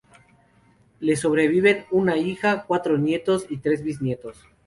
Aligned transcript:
Le 0.99 1.15
sobreviven 1.15 1.85
una 1.91 2.17
hija, 2.17 2.63
cuatro 2.65 2.97
nietos 2.97 3.45
y 3.51 3.57
tres 3.57 3.83
bisnietos. 3.83 4.47